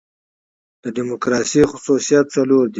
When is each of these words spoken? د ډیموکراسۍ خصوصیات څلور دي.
د 0.83 0.85
ډیموکراسۍ 0.95 1.61
خصوصیات 1.71 2.25
څلور 2.35 2.65
دي. 2.67 2.69